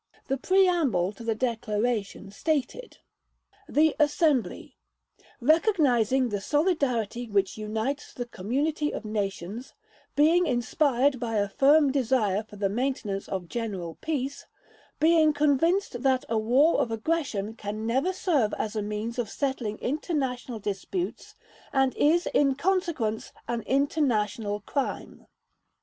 [0.29, 2.97] The preamble to the declaration stated:
[3.69, 4.75] "The Assembly:
[5.39, 9.75] Recognizing the solidarity which unites the community of nations;
[10.15, 14.47] Being inspired by a firm desire for the maintenance of general peace;
[14.99, 19.77] Being convinced that a war of aggression can never serve as a means of settling
[19.81, 21.35] international disputes,
[21.71, 25.27] and is in consequence an international crime